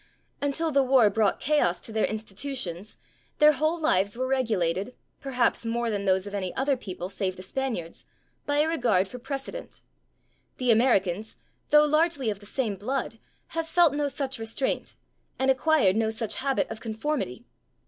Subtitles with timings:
[0.41, 2.97] Until the war brought chaos to their institutions,
[3.37, 7.43] their whole lives were regulated, perhaps more than those of any other people save the
[7.43, 8.03] Spaniards,
[8.47, 9.83] by a regard for precedent.
[10.57, 11.35] The Americans,
[11.69, 13.19] though largely of the same blood,
[13.49, 14.95] have felt no such restraint,
[15.37, 17.45] and acquired no such habit of conformity.